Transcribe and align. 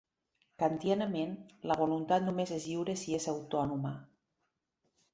Kantianament, 0.63 1.35
la 1.73 1.77
voluntat 1.83 2.27
només 2.31 2.57
és 2.59 2.67
lliure 2.73 2.99
si 3.05 3.17
és 3.21 3.31
autònoma. 3.37 3.97